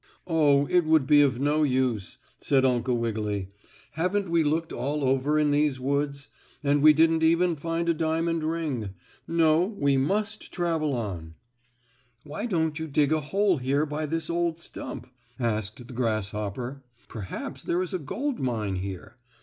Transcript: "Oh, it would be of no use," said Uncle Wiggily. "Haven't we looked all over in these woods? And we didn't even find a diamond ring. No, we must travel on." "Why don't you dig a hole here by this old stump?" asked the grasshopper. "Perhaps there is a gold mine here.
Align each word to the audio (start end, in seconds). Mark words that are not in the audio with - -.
"Oh, 0.25 0.65
it 0.65 0.83
would 0.85 1.05
be 1.05 1.21
of 1.21 1.39
no 1.39 1.61
use," 1.61 2.17
said 2.39 2.65
Uncle 2.65 2.97
Wiggily. 2.97 3.49
"Haven't 3.91 4.29
we 4.29 4.43
looked 4.43 4.73
all 4.73 5.03
over 5.03 5.37
in 5.37 5.51
these 5.51 5.79
woods? 5.79 6.27
And 6.63 6.81
we 6.81 6.91
didn't 6.91 7.21
even 7.21 7.55
find 7.55 7.87
a 7.87 7.93
diamond 7.93 8.43
ring. 8.43 8.95
No, 9.27 9.63
we 9.63 9.97
must 9.97 10.51
travel 10.51 10.95
on." 10.95 11.35
"Why 12.23 12.47
don't 12.47 12.79
you 12.79 12.87
dig 12.87 13.13
a 13.13 13.21
hole 13.21 13.57
here 13.57 13.85
by 13.85 14.07
this 14.07 14.27
old 14.27 14.57
stump?" 14.57 15.05
asked 15.39 15.87
the 15.87 15.93
grasshopper. 15.93 16.81
"Perhaps 17.07 17.61
there 17.61 17.83
is 17.83 17.93
a 17.93 17.99
gold 17.99 18.39
mine 18.39 18.77
here. 18.77 19.17